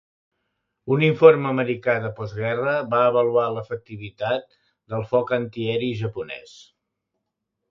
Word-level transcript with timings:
Un 0.93 1.03
informe 1.07 1.49
americà 1.49 1.93
de 2.05 2.09
postguerra 2.19 2.73
va 2.95 3.01
avaluar 3.09 3.45
l'efectivitat 3.57 4.49
del 4.95 5.07
foc 5.13 5.35
antiaeri 5.39 5.93
japonès. 6.05 6.57